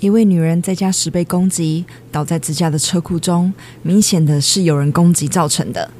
[0.00, 5.90] 一位女人在家时被攻击，倒在自家的车库中，明显的是有人攻击造成的。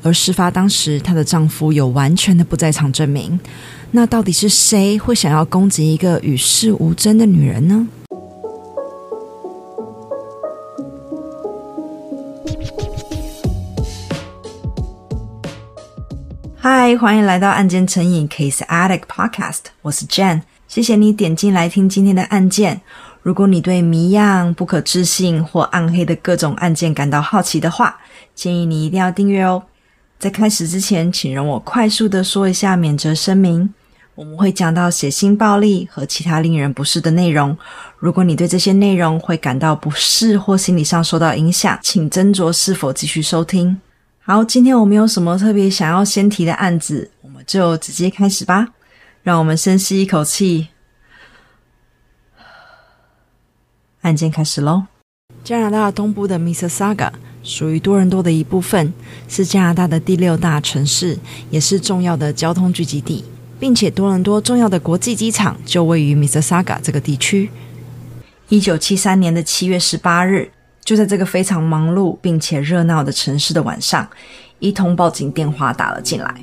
[0.00, 3.40] 而事发当时，她的丈夫有完全的不在场证明。
[3.90, 7.88] 那到底是谁会想要攻击一个与世无争的女人呢？
[16.56, 22.82] 嗨，欢迎来到案件成瘾 Case Addict Podcast，我是 Jane，谢谢你点进来听今天的案件。
[23.22, 27.96] 如果你对谜样、不可置信或暗黑的各种案件感到好奇的话，
[28.34, 29.62] 建议你一定要订阅哦。
[30.18, 33.72] 在开始之前，请容我快速的说一下免责声明：
[34.16, 37.56] 我们会讲到血腥暴力和其他令人不适的内容。
[37.98, 43.80] 如果你对这些内容会感到不适或心理上受到影响，请斟酌是否继续收听。
[44.24, 48.66] 好，今天我们有什么特别想要先提的案子，我们就直接开始吧。
[49.22, 50.71] 让我们深吸一口气。
[54.02, 54.84] 案件开始喽。
[55.42, 57.10] 加拿大东部的 Mississauga
[57.42, 58.92] 属于多伦多的一部分，
[59.28, 61.18] 是加拿大的第六大城市，
[61.50, 63.24] 也是重要的交通聚集地，
[63.58, 67.50] 并且多伦多重要的国际机场就位于 Mississauga 这个地区。
[68.48, 70.50] 一九七三年的七月十八日，
[70.84, 74.08] 就在这个非常忙碌并且热闹的城市的晚上，
[74.58, 76.34] 一通报警电话打了进来。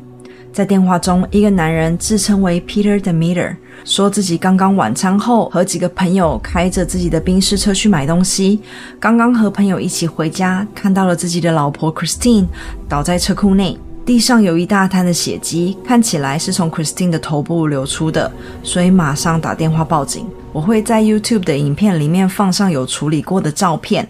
[0.51, 3.55] 在电话中，一个男人自称为 Peter Demeter，
[3.85, 8.59] 说自己刚刚晚餐后和几个朋友开着自己的宾士车去买东西，
[8.99, 12.47] 刚刚和朋友一起回家，看到了自己的老婆 Christine
[12.89, 18.29] 倒在车库内，地上有一大滩的血迹，看起来是从 Christine 的头部流出的，
[18.63, 20.27] 所以马上打电话报警。
[20.51, 24.05] 我会在 YouTube 的影片里面放上有处理过的照片。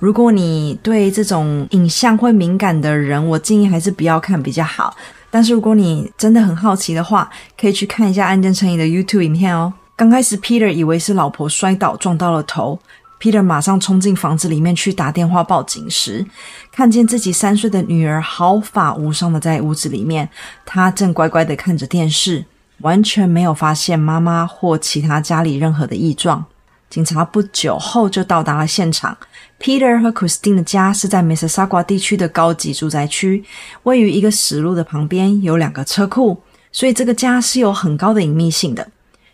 [0.00, 4.94] 如果你对这种影像会敏感的人，我建议还是不要看比较好。
[5.36, 9.70] 但是如果你真的很好奇的话，可以去看一下案件成瘾的 YouTube 影片哦。
[9.94, 12.80] 刚开始，Peter 以为是老婆摔倒撞到了头
[13.20, 16.24] ，Peter 马上冲进房子里面去打电话报警时，
[16.72, 20.26] 看见自己三岁的女儿毫发无伤的在屋子里面，
[20.64, 22.46] 他正乖乖的看着电视，
[22.78, 26.42] 完全没有发现妈妈或其他家里任何的异状。
[26.88, 29.14] 警察不久后就到达了现场。
[29.58, 33.42] Peter 和 Christine 的家是在 Mississauga 地区的高级住宅区，
[33.84, 38.88] 位于一个死路的旁边，有两个车库，所以这个家是有很高的隐秘性的。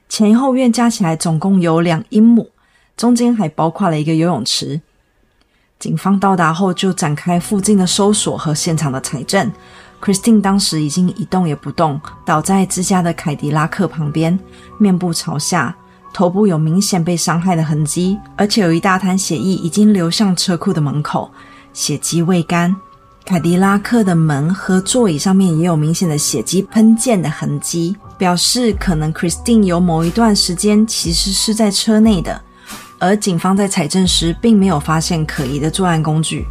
[0.08, 2.50] 前后院加起来总共有两英亩，
[2.96, 4.80] 中间还包括了一个游泳池。
[5.78, 9.50] 警方到达后就展开附近的搜索和现场的采证。
[10.00, 14.38] Christine 当时已经一动也不动，倒在自家的凯迪拉克旁边，
[14.78, 15.76] 面部朝下。
[16.12, 21.30] 头部有明显被伤害的痕迹，而且有一大滩血液已经流向车库的门口，
[21.72, 22.74] 血迹未干。
[23.24, 32.40] 凯迪拉克的门和座椅上面也有明显的血迹喷溅的痕迹，表示可能 Christine 有某一段时间其实是在车内的。
[32.98, 36.46] 而警方在采证时，并没有发现可疑的作案工具。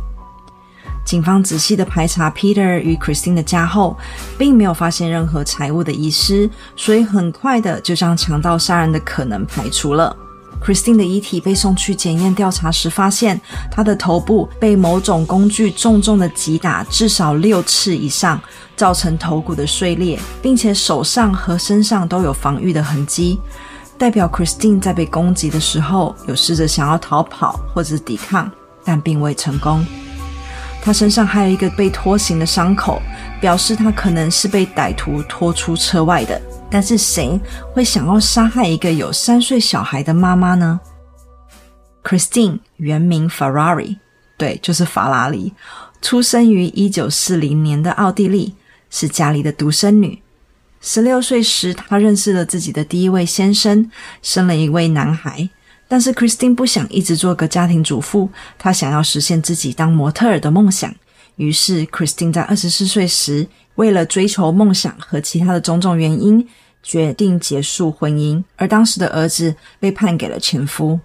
[1.04, 3.98] 警方仔细的排查 Peter 与 Christine 的家后，
[4.38, 10.16] 并没有发现任何财物的遗失，所以很快的就将强盗杀人的可能排除了。
[10.64, 13.42] Christine 的遗体被送去检验调查时，发现
[13.72, 18.40] 她的头部被某种工具重重的击打，至少六次以上，
[18.78, 23.40] 造成头骨的碎裂，并且手上和身上都有防御的痕迹，
[23.98, 28.50] 代表 Christine 在被攻击的时候有试着想要逃跑或者抵抗，
[28.86, 29.84] 但并未成功。
[30.82, 33.02] 他身上还有一个被拖行的伤口，
[33.40, 36.42] 表示他可能是被歹徒拖出车外的。
[36.70, 37.40] 但是谁
[37.74, 40.80] 会想要杀害一个有三岁小孩的妈妈呢
[42.04, 43.98] ？Christine 原名 Ferrari，
[44.38, 45.54] 对，就是法拉利，
[46.02, 48.56] 出生于一九四零年的奥地利，
[48.90, 50.22] 是家里的独生女。
[50.80, 53.92] 十六岁时，她认识了自己的第一位先生，
[54.24, 55.48] 生了一位男孩。
[55.92, 60.90] 但是 Christine 不想一直做个家庭主妇，她想要实现自己当模特儿的梦想。
[61.36, 66.48] 于是 Christine 在二十四岁时，为了追求梦想和其他的种种原因，
[66.82, 68.42] 决定结束婚姻。
[68.56, 70.98] 而当时的儿子被判给了前夫。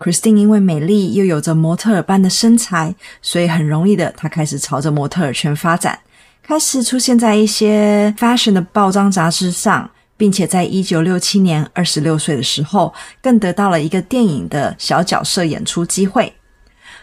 [0.00, 5.96] Christine 因为美丽又有着模特儿般的身材，所以很容易的，她开始朝着模特儿圈发展，
[6.42, 9.88] 开始出现在一些 fashion 的报章杂志上。
[10.18, 12.92] 并且在一九六七年二十六岁的时候，
[13.22, 16.34] 更得到了一个电影的小角色演出机会。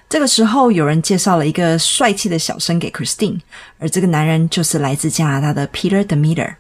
[0.08, 3.40] 这个时候，有人介绍了一个帅气的小生给 Christine，
[3.80, 6.56] 而这个男人就是来自加拿大的 Peter Demeter。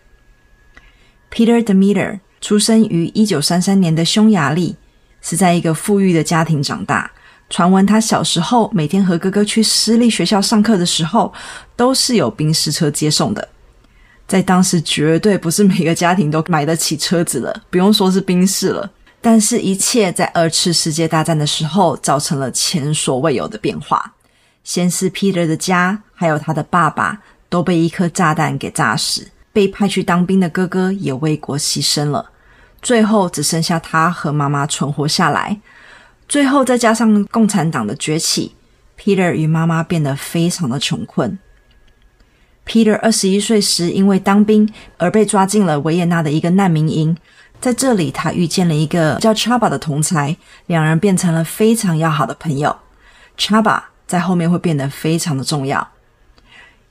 [1.29, 4.77] Peter Demeter 出生于一九三三年的匈牙利，
[5.21, 7.11] 是在一个富裕的家庭长大。
[7.47, 11.31] 传闻他小时候每天和哥哥去私立学校上课的时候，
[11.75, 13.47] 都是有宾士车接送的。
[14.27, 18.89] 在当时，绝对不是每个家庭都买得起车子了，不用说是宾士了。
[19.21, 24.13] 但是，一切在二次世界大战的时候造成了前所未有的变化。
[24.63, 32.31] 先是 Peter 的家，还有他的爸爸都被一颗炸弹给炸死，被派去当兵的哥哥也为国牺牲了。
[32.81, 35.59] 最后只剩下他和妈妈存活下来。
[36.27, 38.55] 最后再加上共产党的崛起
[38.99, 41.37] ，Peter 与妈妈变得非常的穷困。
[42.75, 47.15] Peter 二十一岁时因为当兵而被抓进了维也纳的一个难民营。
[47.61, 50.35] 在这里，他遇见了一个叫 Chaba 的同才，
[50.65, 52.75] 两人变成了非常要好的朋友。
[53.37, 55.87] Chaba 在后面会变得非常的重要。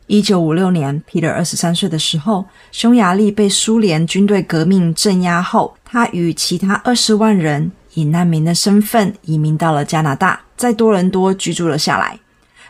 [0.06, 12.18] 一九五六年，Peter 二十三岁的时候，匈牙利被苏联军队革命镇压后，他与其他二十万人以难民的身份移民到了加拿大，在多伦多居住了下来。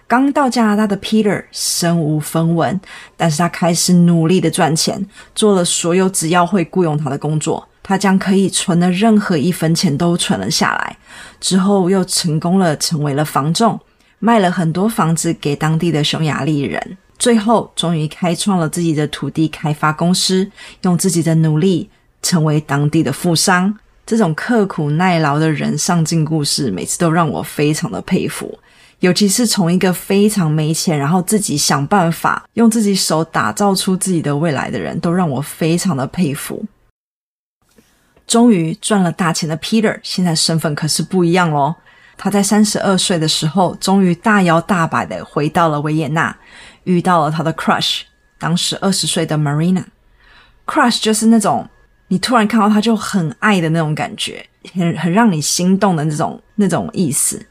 [0.07, 2.81] 刚到加拿大的 Peter 身无分文，
[3.17, 7.67] 但是他开始努力的赚钱，做了所有只要会雇佣他的工作。
[7.83, 10.97] 他将可以存的任何一分钱都存了下来，
[11.39, 13.79] 之后又成功了，成为了房仲，
[14.21, 20.51] 卖了很多房子给当地的匈牙利人，最后终于开创了自己的土地开发公司，
[20.81, 21.91] 用自己的努力
[22.23, 23.79] 成为当地的富商。
[24.07, 28.59] 这种刻苦耐劳的人上进故事，每次都让我非常的佩服，
[29.05, 36.65] 尤其是从一个非常没钱，然后自己想办法用自己手打造出自己的未来的人，都让我非常的佩服。
[38.27, 41.75] 终于赚了大钱的 Peter，现在身份可是不一样喽。
[42.17, 46.35] 他在三十二岁的时候，终于大摇大摆的回到了维也纳，
[46.85, 48.05] 遇到了他的 crush，
[48.39, 49.85] 当时二十岁的 Marina。
[50.65, 51.69] crush 就是那种
[52.09, 57.45] 你突然看到他就很爱的那种感觉，很很让你心动的那种那种意思。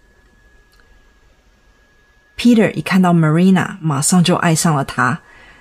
[2.38, 5.19] Peter 一看到 Marina，马上就爱上了她，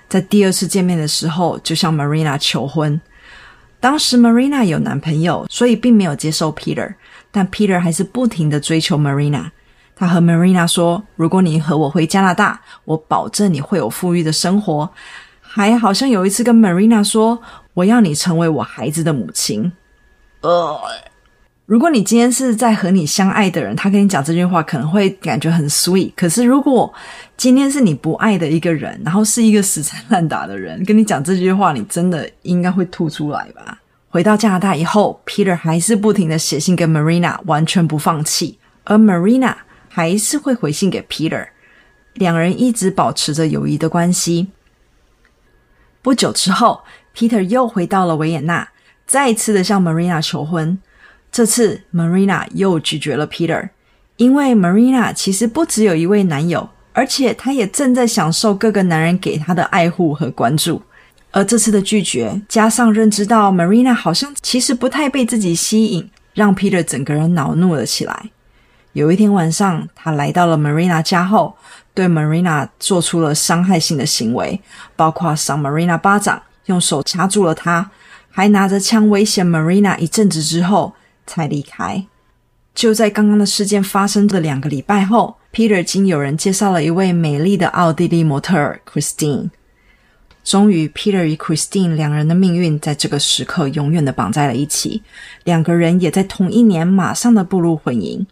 [0.09, 2.99] 在第二次见面的时候，就向 Marina 求婚。
[3.79, 6.93] 当时 Marina 有男朋友，所以并没有接受 Peter，
[7.31, 9.51] 但 Peter 还是不停地追求 Marina。
[9.95, 14.89] 他和 Marina 说：“如果你和我回加拿大，我保证你会有富裕的生活。”
[15.39, 17.39] 还好像有一次跟 Marina 说
[17.75, 19.71] ：“我要你成为我孩子的母亲。”
[20.41, 20.79] 呃。
[21.65, 26.11] 如果你今天是在和你相爱的人，他跟你讲这句话可能会感觉很 sweet。
[26.13, 26.93] 可是如果
[27.37, 33.79] 今天是你不爱的一个人，然后是一个死缠烂打的人跟你讲这句话，你真的应该会吐出来吧？
[34.09, 39.55] 回到加拿大以后，Peter 还是不停的写信给 Marina，完全不放弃，而 Marina
[39.87, 41.47] 还是会回信给 Peter，
[42.15, 44.49] 两人一直保持着友谊的关系。
[46.01, 46.81] 不久之后
[47.15, 48.67] ，Peter 又回到了维也纳，
[49.07, 50.77] 再一次的向 Marina 求婚。
[51.33, 53.69] 这次 Marina 又拒绝了 Peter，
[54.17, 60.79] 因为 Marina 其实不只有一位男友，而且她也正在享受各个男人给她的爱护和关注。
[61.31, 68.29] 而这次的拒绝，加上认知到 Marina 好像其实不太被自己吸引，让 Peter 整个人恼怒了起来。
[68.91, 71.55] 有一天晚上，他来到了 Marina 家后，
[71.95, 74.61] 对 Marina 做出了伤害性的行为，
[74.95, 77.89] 包括赏 Marina 巴掌，用手掐住了她，
[78.29, 80.93] 还拿着枪威胁 Marina 一阵子之后。
[81.25, 82.05] 才离开。
[82.73, 89.49] 就在刚刚的事件发生的两个礼拜后，Peter 经有人介绍了一位美丽的奥地利模特儿 Christine。
[90.43, 95.03] 终于，Peter 与 Christine 两人的命运在这个时刻永远的绑在了一起。
[95.43, 98.25] 两个人也在同一年马上的步入婚姻。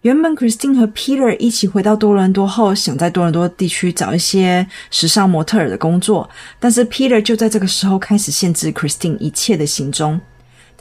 [0.00, 10.20] 原本 Christine 和 Peter 一起回到多伦多后，想在多伦多地区找一些时尚模特儿的工作，但是 Peter 就在这个时候开始限制 Christine 一切的行踪。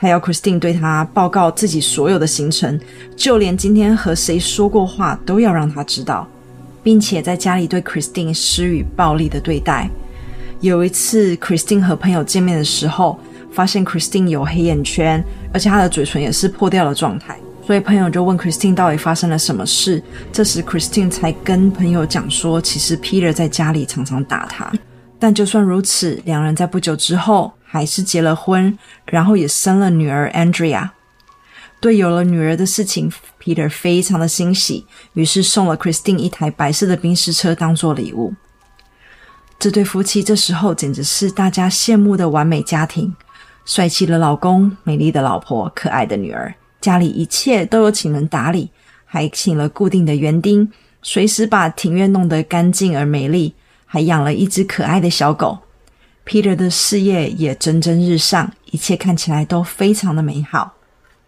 [0.01, 2.79] 他要 Christine 对他报告自己所有的行程，
[3.15, 6.27] 就连今天和谁说过话都要让他知道，
[6.81, 9.87] 并且在家里对 Christine 施予暴力的对待。
[10.59, 13.19] 有一次，Christine 和朋友见面的时候，
[13.51, 20.01] 发现 Christine 有黑眼圈，而且她的嘴唇也是破掉的状态，所以朋友就问 Christine 到底发生了什么事。
[20.33, 24.71] 这时 Christine 才跟朋友讲说，其实 Peter 在家里常常打她。
[25.19, 27.53] 但就算如此，两人在不久之后。
[27.71, 30.89] 还是结了婚，然后也生了女儿 Andrea。
[31.79, 33.09] 对有了女儿的事情
[33.41, 38.33] ，Peter 非常的欣喜，于是送了 Christine 一台白色的宾士车当做礼物。
[39.57, 43.15] 这对夫妻这时候简直是大家羡慕的完美家庭：
[43.63, 48.69] 帅气的老公，美丽的老婆，可爱的女儿，家里一切都有请人打理，
[49.05, 50.69] 还请了固定的园丁，
[51.01, 55.57] 随时把庭院弄得干净而美丽，还养了一只可爱的小狗。
[56.25, 60.73] Peter 的事业也蒸蒸日上，一切看起来都非常的美好。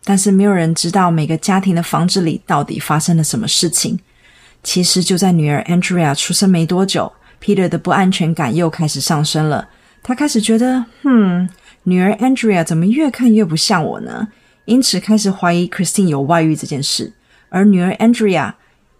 [0.03, 3.99] 但是没有人知道每个家庭的房子里到底发生了什么事情。
[4.61, 9.67] 其实就在女儿 Andrea 出生没多久，Peter 的不安全感又开始上升了。
[10.01, 11.49] 他开始觉得，嗯，
[11.83, 14.27] 女儿 Andrea 怎么越看越不像我呢？
[14.65, 17.11] 因此开始怀疑 Christine 有外遇这件事，
[17.49, 18.53] 而女儿 Andrea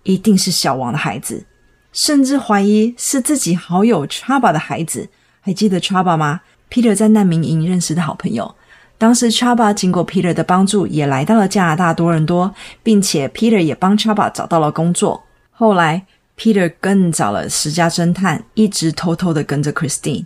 [0.04, 1.46] 一定是小王的孩子，
[1.94, 5.10] 甚至怀疑是自己好友 Chaba 的孩子。
[5.46, 6.40] 还记得 Chaba 吗
[6.72, 8.56] ？Peter 在难民营认识的好朋友。
[8.98, 15.22] 当时 Chaba 经过 Peter 的帮助，也来到了加拿大多伦多，并且 Peter 也帮 Chaba 找到了工作。
[15.52, 16.06] 后来
[16.38, 20.26] Peter 更找了私家侦探，一直偷偷的跟着 Christine，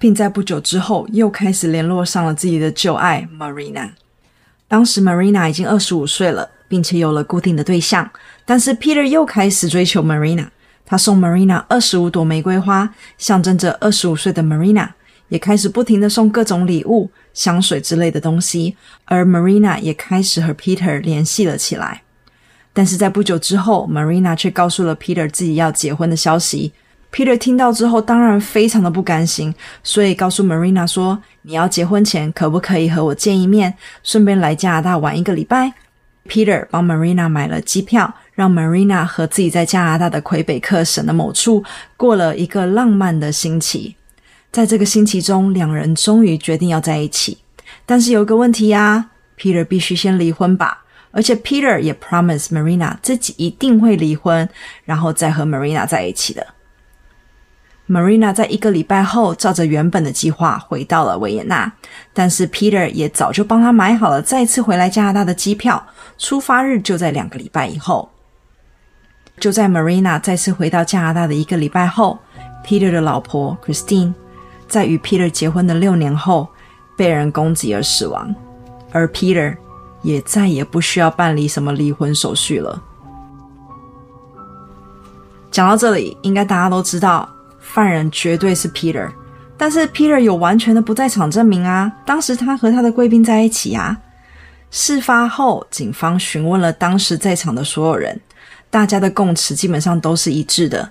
[0.00, 3.90] 并在不久之后又开始联络上了自己的旧爱 Marina。
[4.66, 8.10] 当时 Marina 已经二十五岁了，并且有了固定的对象，
[8.44, 10.48] 但是 Peter 又开始追求 Marina。
[10.90, 14.88] 他送 Marina 二十五朵玫瑰花，象征着二十五岁的 Marina。
[15.28, 22.02] 也开始不停的送各种礼物、香水之类的东西，而 Marina 也开始和 Peter 联系了起来。
[22.72, 26.72] 但是在不久之后，Marina 却告诉了 Peter 自己要结婚的消息。
[27.12, 29.54] Peter 听到之后，当然非常的不甘心，
[29.84, 35.72] 所以告诉 Marina 说：“你要结婚前，可不可以和我见一面，顺便来加拿大玩一个礼拜
[36.28, 41.62] ？”Peter 帮 Marina 买了机票，让 Marina 和自己在加拿大的魁北克省的某处
[41.94, 43.94] 过了一个浪漫的星期。
[44.50, 47.36] 在这个星期中，两人终于决定要在一起。
[47.84, 50.84] 但是有个问题呀，Peter 必须先离婚吧。
[51.10, 54.48] 而且 Peter 也 promise Marina 自己一定会离婚，
[54.84, 56.46] 然后再和 Marina 在一起的。
[57.86, 61.70] Marina 在一个礼拜后，照着原本的计划回到了维也纳，
[62.14, 68.10] 但是 Peter 也早就帮他买好了再次回来加拿大的机票，出发日就在两个礼拜以后。
[69.40, 72.18] 就在 Marina 再次回到加拿大的一个礼拜后
[72.64, 74.12] ，Peter 的老婆 Christine。
[74.68, 76.46] 在与 Peter 结婚的六年后，
[76.96, 78.32] 被人攻击而死亡，
[78.92, 79.56] 而 Peter
[80.02, 82.80] 也再也不需要办理什么离婚手续了。
[85.50, 87.28] 讲到这里，应该大家都知道，
[87.58, 89.10] 犯人绝对是 Peter，
[89.56, 91.90] 但是 Peter 有完全的不在场证明啊！
[92.06, 93.98] 当时他和他的贵宾在一起啊。
[94.70, 98.20] 事发后，警方询问了当时在场的所有人，
[98.70, 100.90] 大家的供词基本上都是一致的。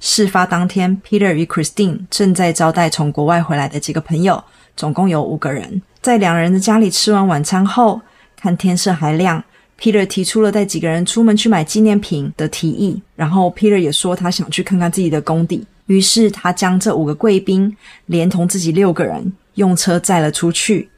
[0.00, 4.42] 事发当天，Peter 与 Christine 正在招待从国外回来的几个朋友，
[4.76, 5.80] 总共有五个人。
[6.02, 8.00] 在两人的家里吃完晚餐后，
[8.34, 9.44] 看天色还亮
[9.78, 13.00] ，Peter 提出了带几个人出门去买纪念品的提议。
[13.14, 15.64] 然后 Peter 也说他想去看看自己的工地。
[15.86, 20.88] 于是他将这五个贵宾连同自己六个人用车载了出去，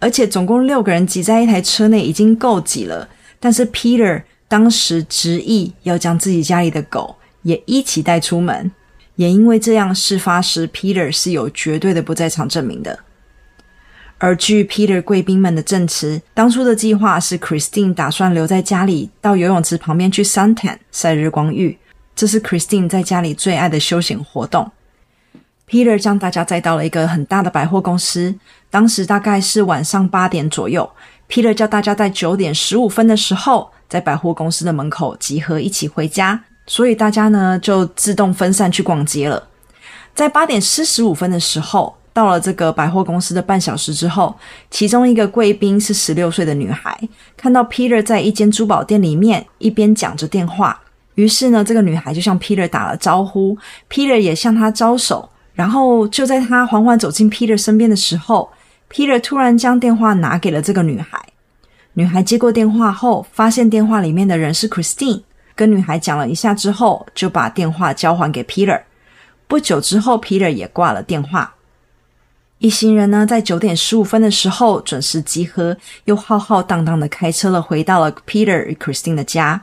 [0.00, 3.08] 而且总共六个人挤在一台车内已经够挤了。
[3.38, 7.14] 但是 Peter 当时执意要将自己家里的狗。
[7.42, 8.70] 也一起带出门，
[9.14, 12.98] 也因为这样，事发时 Peter 是有绝对的不在场证明的。
[14.18, 21.78] 而据 Peter 贵宾们的证词，当初的计划是 Christine 打算留在家里，到游泳池旁边去 suntan 晒日光浴，
[22.16, 24.70] 这是 Christine 在家里最爱的休闲活动。
[25.68, 28.34] Peter 将大家载到了一个很大的百货公司，
[28.68, 30.90] 当时大概是晚上八点左右。
[31.30, 36.44] Peter 叫大家在九点十五分的时候，在百货公司的门口集合，一起回家。
[36.66, 39.48] 所以大家呢就自动分散去逛街了。
[40.14, 44.36] 在八点四十五分的时候，到了这个百货公司的半小时之后，
[44.70, 47.00] 其中一个贵宾是十六岁的女孩，
[47.36, 50.80] 看到 Peter 在一间珠宝店里面一边讲着电话，
[51.14, 53.56] 于是呢，这个女孩就向 Peter 打了招呼
[53.88, 55.30] ，Peter 也向她招手。
[55.54, 58.50] 然后就在她缓缓走进 Peter 身边的时候
[58.92, 61.18] ，Peter 突然将电话拿给了这个女孩。
[61.98, 65.22] 女孩接过电话后，发现电话里面的人是 Christine。
[65.56, 68.80] 跟女孩讲了一下之后，就把电话交还给 Peter。
[69.48, 71.56] 不久之后，Peter 也挂了电话。
[72.58, 79.60] 一行人呢，在九点十五分的时候准时集合，又浩浩荡荡的开车了，回到了 Peter 与 Christine 的家。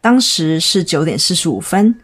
[0.00, 1.94] 当时是九点四十五分。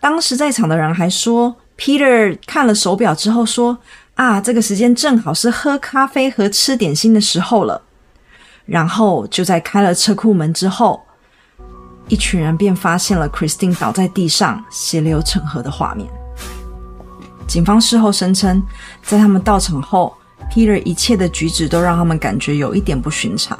[0.00, 3.76] 当时在场的人还说，Peter 看了手表之后说
[4.16, 7.82] ：“啊，这个时间正好是喝咖啡和吃点心的时候了。”
[8.66, 11.00] 然后就在开了车库门之后。
[12.06, 16.06] 一群人便发现了 Christine 倒在地上，血流成河的画面。
[17.46, 18.62] 警方事后声称，
[19.02, 20.14] 在他们到场后
[20.52, 23.58] ，Peter 一切的举止都让他们感觉有一点不寻常。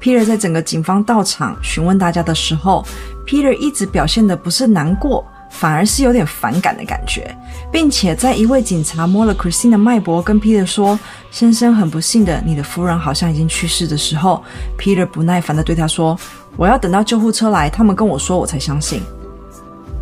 [0.00, 2.82] Peter 在整个警方到场询问大家的时候
[3.26, 5.26] ，Peter 一直表现的不是难过。
[5.56, 7.34] 反而是有点反感的感觉，
[7.70, 10.98] 并且在一位警察摸了 Christine 的脉搏，跟 Peter 说
[11.30, 14.42] ：“先生，很不幸的，你的夫人好像已经去世的时候
[14.76, 16.18] ，Peter 不耐烦的对他说
[16.58, 19.00] ：‘我要等到救护车来，他们跟我说，我才相信。’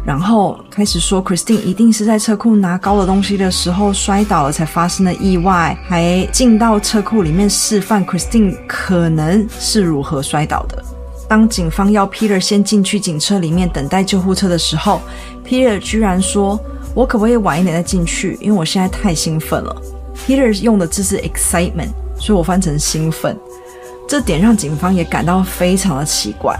[0.04, 10.82] 然后开始说 Christine 一定是在车库拿高的东西的时候摔倒了，才发生了意外，还进到车库里面示范 Christine 可能是如何摔倒的。”
[11.32, 15.00] 当警方要 Peter 先进去警车里面等待救护车的时候
[15.42, 16.60] ，Peter 居然说
[16.94, 18.36] ：“我可不可以晚一点再进去？
[18.38, 19.74] 因为我现在太兴奋了。
[20.26, 21.88] ”Peter 用的字是 excitement，
[22.20, 23.34] 所以我翻成兴奋。
[24.06, 26.54] 这点让警方也感到非常的奇怪，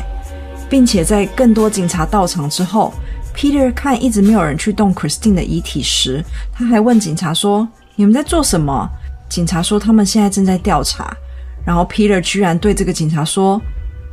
[0.71, 2.95] 并且在更多警察到场之后
[3.37, 8.89] ，Peter 看一直没有人去动 Christine 的遗体时，他还问警察说：“你们在做什么？”
[9.29, 11.15] 警察说：“他们现在正在调查。”
[11.63, 13.61] 然后 Peter 居然对这个警察说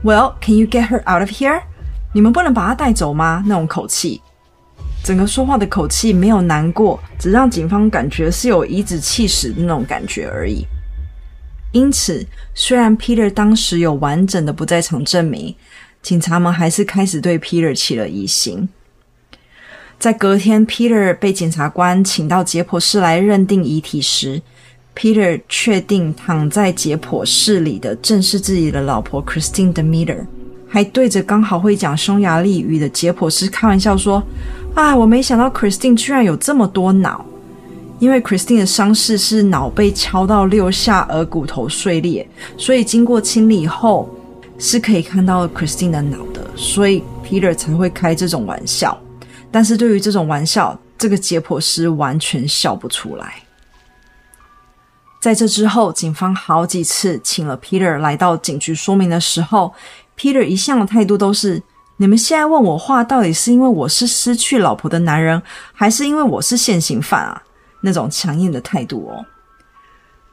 [0.04, 1.62] ：“Well, can you get her out of here？”
[2.14, 3.44] 你们不能把她带走吗？
[3.46, 4.22] 那种口气，
[5.04, 10.66] 整个说话的口气没有难过，只让警方感觉是有颐指气使的那种感觉而已。
[11.72, 12.26] 因此，
[12.56, 15.56] 虽然 Peter 当时有完整的不在场证明，
[16.02, 18.68] 警察们还是开始对 Peter 起了疑心。
[20.00, 24.42] 在隔天，Peter 被检察官请到解剖室来认定遗体时
[25.00, 30.26] ，Peter 确定躺在解剖室里的正是自己的老婆 Christine Demeter，
[30.68, 34.22] 还对着刚好会讲匈牙利语的解剖师开玩笑说
[34.76, 37.26] ：“啊，我没想到 Christine 居然有这么多脑，
[38.00, 42.28] 因为 Christine 的伤势是脑被敲到六下，而骨头碎裂，
[42.58, 44.14] 所以经过清理后
[44.58, 49.00] 是可以看到 Christine 的脑的，所以 Peter 才会开这种玩笑。
[49.50, 53.36] 但是对于这种玩笑，这个解剖师完全笑不出来。”
[55.20, 59.74] 在这之后，警方好几次请了 Peter 来到警局说明的时候
[60.18, 61.62] ，Peter 一向的态度都是：
[61.98, 65.42] 你们现在问我话，到底是因为我是失去老婆的男人，
[65.74, 67.44] 还是因为我是现行犯啊？
[67.82, 69.26] 那种强硬的态度哦。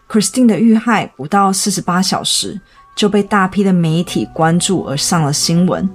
[0.08, 2.60] Christine 的遇害不到四十八小时
[2.94, 5.88] 就被大批的媒体关注而上了新闻，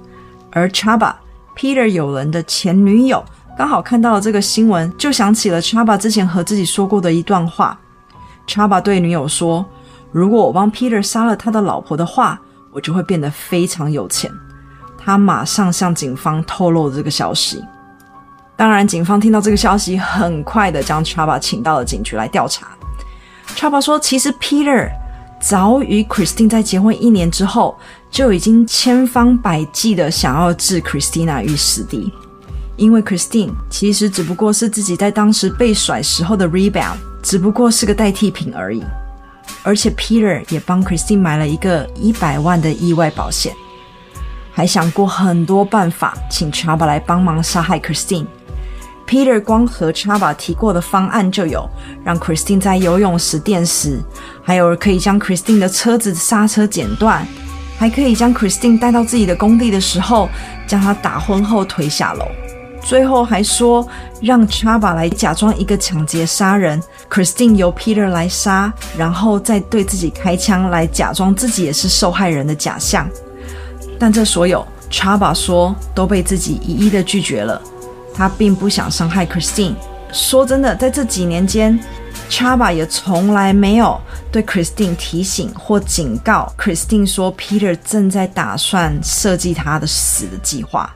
[0.50, 1.14] 而 Chaba
[1.56, 3.24] Peter 友人的前女友
[3.56, 7.78] 刚好看到了这个新闻，就想起了 Chaba 之前和自己说过的一段话。
[8.46, 9.64] 查巴对女友说
[10.12, 12.40] ：“如果我帮 Peter 杀了他的老婆的话，
[12.72, 14.30] 我就会变得非常有钱。”
[14.98, 17.62] 他马上向警方透露这个消息。
[18.54, 22.68] 当然，警方听到这个消息，很快的将查巴请到了警局来调查。
[23.56, 24.88] 查巴说：“其实 Peter
[25.40, 27.76] 早与 Christine 在结婚一年之后，
[28.10, 32.12] 就已经千方百计的想要置 Christina 于死地，
[32.76, 38.82] 因为 Christine 其实只不过是自己在当时被甩时候的 rebound。”只不过是个代替品而已，
[39.62, 43.54] 而且 Peter 也帮 Christine 买了一个一百万的意外保险，
[44.52, 48.26] 还想过很多办法请 Chaba 来帮忙杀害 Christine。
[49.06, 51.68] Peter 光和 Chaba 提过的方案就有
[52.04, 54.02] 让 Christine 在游泳时电死，
[54.42, 57.26] 还有可以将 Christine 的车子刹车剪断，
[57.78, 60.28] 还可以将 Christine 带到自己的工地的时候，
[60.66, 62.26] 将她打昏后推下楼。
[62.84, 63.86] 最后还说
[64.20, 73.08] 让 Chaba 来假装一个抢劫杀人，Christine 由 Peter 来杀，然后再对自己开枪来假装自己也是受害人的假象。
[73.98, 77.60] 但这所有 Chaba 说都被自己一一的拒绝了。
[78.14, 79.74] 他并不想伤害 Christine。
[80.12, 81.78] 说真的，在这几年间
[82.28, 83.98] ，Chaba 也从来没有
[84.30, 90.94] 对 Christine 提醒或警告 Christine 说 Peter 正在打算设计他的死的计划。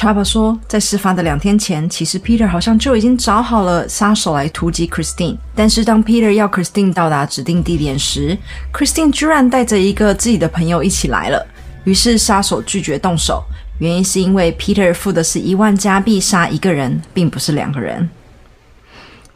[0.00, 5.36] Chaba 说，在事发的两天前，其实 Peter 好像就已经找好了杀手来突击 Christine。
[5.54, 8.34] 但是当 Peter 要 Christine 到达指定地点时
[8.72, 11.46] ，Christine 居然带着一个自己的朋友一起来了。
[11.84, 13.44] 于是杀手拒绝动手，
[13.78, 18.08] 原因是因为 Peter 付的是一万加币杀一个人，并不是两个人。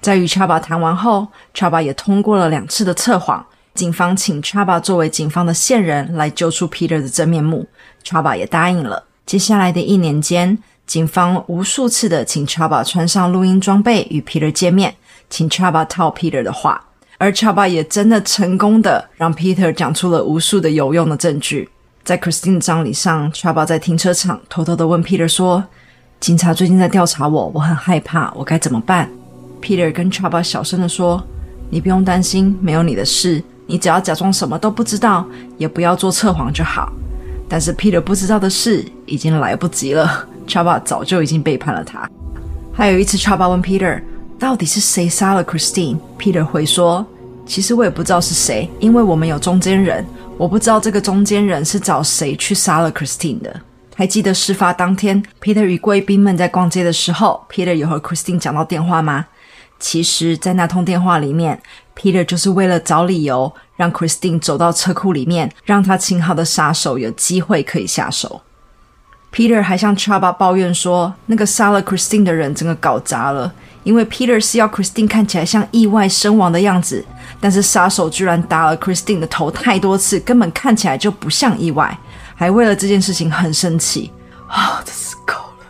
[0.00, 3.44] 在与 Chaba 谈完后，Chaba 也通过了两次的测谎。
[3.74, 7.68] 警方请 Chaba 作为警方的线人来揪出 Peter 的真面目
[8.02, 9.04] ，Chaba 也答应了。
[9.26, 14.94] 接下来的一年间，警方无数次的请 Chaba 穿上录音装备与 Peter 见面，
[15.30, 16.84] 请 Chaba 套 Peter 的话，
[17.16, 21.68] 而 Chaba 也真的成功的让 Peter 讲出了无数的有用的证据。
[22.04, 25.64] 在 Christine 的葬礼上，Chaba 在停车场偷偷的问 Peter 说
[26.20, 29.10] ：“警察最近在调查我，我很害怕，我该怎么办
[29.62, 31.24] ？”Peter 跟 Chaba 小声的说
[31.70, 36.92] ：“你不用担心，没有你的事，你只要假装什么都不知道，也不要做测谎就好。”
[37.48, 40.26] 但是 Peter 不知道的是，已经来不及了。
[40.46, 42.08] Chaba 早就已经背叛了他。
[42.72, 44.02] 还有一次，Chaba 问 Peter：“
[44.38, 47.06] 到底是谁杀了 Christine？”Peter 回说
[47.46, 50.04] ：“其实我也不知道是谁，因为我们有中间人，
[50.36, 53.60] 我不知道这个中间人是找谁去杀了 Christine 的。”
[53.96, 59.24] 还记得事发当天，Peter 与贵宾们在逛街的时候，Peter 有和 Christine 讲到电话吗？
[59.84, 61.60] 其实，在那通电话里面
[61.94, 63.52] ，Peter 就是为了找理由。
[63.76, 68.40] 让 Christine 走到车库里面，让他亲好的杀手有机会可以下手。
[69.30, 77.04] Peter 还向 Chaba 抱怨说，那个杀了 Christine 的人整个搞砸了，因为 Peter 是要 Christine 看起来像意外身亡的样子，
[77.40, 81.98] 但是杀手居然打了 Christine 的头太多次，根本看起来就不像意外，
[82.34, 84.10] 还为了这件事情很生气。
[84.46, 85.66] 啊、哦，真是够了！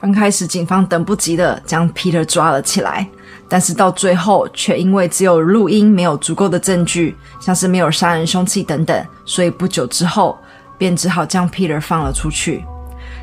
[0.00, 3.08] 刚开始警方等不及的将 Peter 抓了起来。
[3.48, 10.38] 但是到最后，却因为只有录音，没有足够的证据，像是没有杀人凶器等等，所以不久之后
[10.78, 12.64] 便只好将 Peter 放了出去。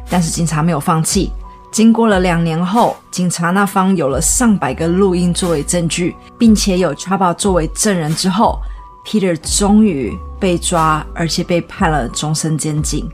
[0.10, 1.32] 但是警察没有放弃，
[1.72, 8.60] 经过了两年后，警察那方有了上百个录音作为证据，并且有 Chaba 作为证人之后
[9.06, 13.10] ，Peter 终于被抓，而且被判了终身监禁。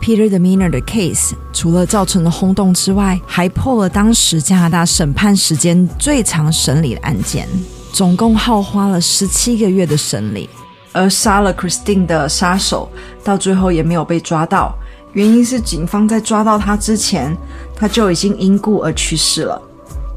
[0.00, 7.46] Peter Deminer 的 case 除了造成了轰动之外，还破了当时加拿大审判时间最长审理的案件，
[7.92, 10.48] 总共耗花了十七个月的审理。
[10.92, 12.90] 而杀了 Christine 的杀手
[13.22, 14.74] 到最后也没有被抓到，
[15.12, 17.36] 原因是警方在抓到他之前，
[17.76, 19.60] 他就已经因故而去世了。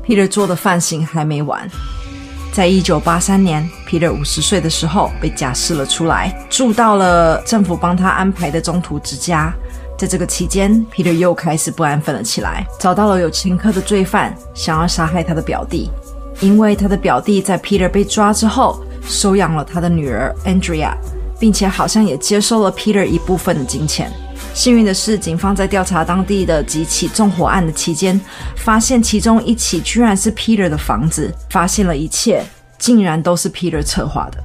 [0.07, 1.69] Peter 做的犯行还没完。
[2.51, 9.53] 在一九八三年，Peter 五十岁的时候被假释了出来，住到了政府帮他安排的中途之家。
[9.97, 15.89] 在这个期间，Peter 又开始不安分了起来，找到了有前科的罪犯，想要杀害他的表弟。
[16.39, 20.93] 因为他的表弟在 Peter 被抓之后，收养了他的女儿 Andrea，
[21.39, 24.11] 并且好像也接收了 Peter 一部分的金钱。
[24.53, 28.19] 幸运的是，警方在调查当地的几起纵火案的期间，
[28.55, 32.43] 发现其中一起居然是 Peter 的房子，发现了一切，
[32.77, 34.43] 竟然都是 Peter 策划的。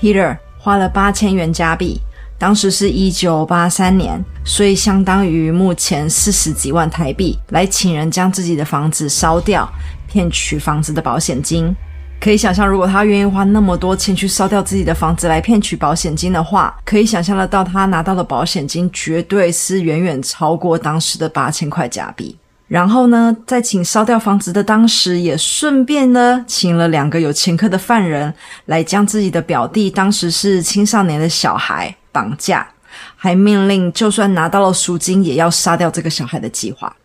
[0.00, 2.00] Peter 花了八千元加币，
[2.40, 9.70] 当时是一九八三年，所以相当于目前四十几万台币，来请人将自己的房子烧掉，
[10.08, 11.70] 骗取房子的保险金。
[12.18, 22.34] 可以想象，如果他愿意花那么多钱去烧掉自己的房子来骗取保险金的话，可以想象得到他拿到的保险金绝对是远远超过当时的八千块假币。
[22.66, 28.32] 然后呢，在请烧掉房子的当时，也顺便呢请了两个有前科的犯人
[28.64, 32.68] 来将自己的表弟，当时是青少年的小孩绑架，
[33.16, 36.96] 还命令就算拿到了赎金，也要杀掉这个小孩的计划。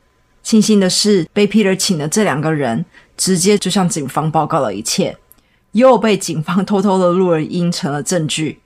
[0.44, 2.86] 庆幸的是，被 Peter 请的这两个人。
[3.18, 5.16] 直接就向警方报告了一切，
[5.72, 8.60] 又被警方偷偷的录了音成了证据，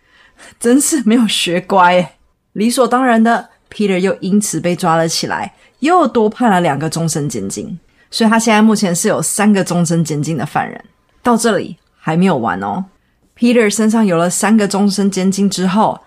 [0.59, 2.13] 真是没有学乖耶。
[2.53, 10.83] 理所当然的，Peter 又因此被抓了起来，又多判了两个终身监禁，所以他现在目前是有三个终身监禁的犯人。
[11.21, 12.85] 到这里还没有完哦
[13.37, 15.99] ，Peter 身上有了三个终身监禁之后，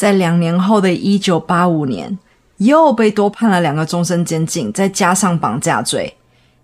[0.00, 2.18] 在两年后的一九八五年，
[2.56, 6.14] 又被多判了两个终身监禁，再加上绑架罪。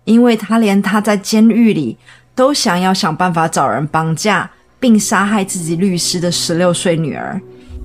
[0.05, 1.95] 因为他连他在监狱里
[2.33, 7.39] 都想要想办法找人绑架并杀害自己律师的十六岁女儿，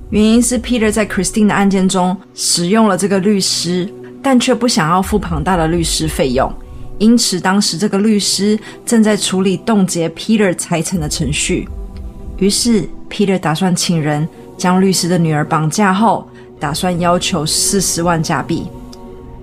[0.09, 3.87] 原因是 Peter 在 Christine 的案件中使用了这个律师，
[4.23, 6.51] 但却不想要付庞大的律师费用，
[6.97, 11.69] 因此当时这个律师正在处理冻结 Peter 财产的程序，
[12.39, 16.29] 于是 Peter 打算请人将律师的女儿绑架后，
[16.61, 18.67] 打算要求四十万加币。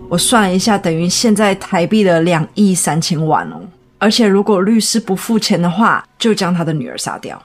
[0.07, 3.61] 我算了一下，等于现在台币的两亿三千万哦。
[3.97, 7.41] 而且如果律师不付钱的话，就将他的女儿杀掉。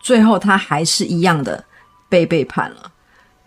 [0.00, 1.62] 最后他还是一样的
[2.08, 2.90] 被背叛了。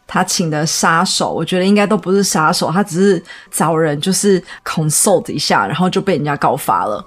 [0.05, 7.05] 他请的杀手，我觉得应该都不是杀手，他只是找人就是 consult 一下，然后就被人家告发了。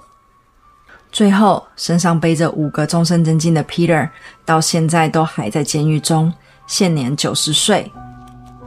[1.11, 4.09] 最后身上背着五个终身监禁的 Peter，
[4.43, 6.33] 到现在都还在监狱中，
[6.67, 7.91] 现年九十岁。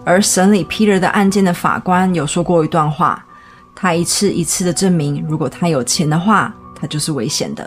[0.05, 3.23] 而审理 Peter 的案件的法官有说过一段话，
[3.75, 7.65] 他一次一次的证明，如果他有钱的话，他就是危险的；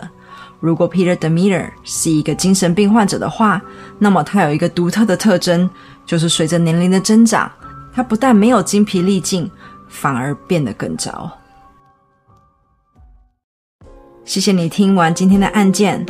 [0.58, 3.62] 如果 Peter Demeter 是一个精神病患者的话，
[3.98, 5.70] 那么他有一个独特的特征，
[6.04, 7.48] 就是随着年龄的增长，
[7.92, 9.48] 他不但没有精疲力尽，
[9.88, 11.30] 反而变得更糟。
[14.24, 16.04] 谢谢你听完今天的案件。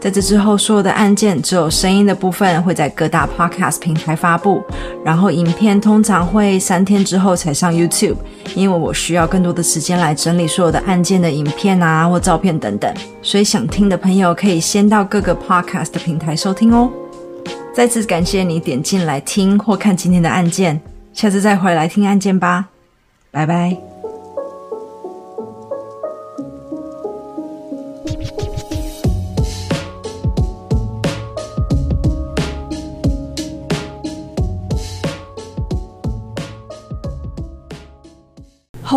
[0.00, 4.62] 在这之后，所有的案件只有声音的部分会在各大 podcast 平台发布，
[5.04, 8.16] 然后影片通常会三天之后才上 YouTube，
[8.54, 16.90] 因为我需要更多的时间来整理所有的案件的影片啊或照片等等，所以想听的朋友可以先到各个 podcast 的平台收听哦。
[17.74, 20.80] 再次感谢你点进来听或看今天的案件，
[21.12, 22.68] 下次再回来听案件吧，
[23.30, 23.89] 拜拜。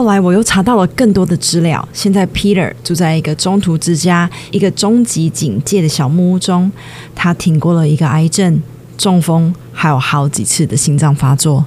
[0.03, 1.87] 后来我又查到了更多的资料。
[1.93, 6.69] 现在 Peter 住在一个中途之家、一个终极警戒的小木屋中。
[7.15, 8.61] 他挺过了一个癌症、
[8.97, 11.61] 中风，还有好几次的心脏发作。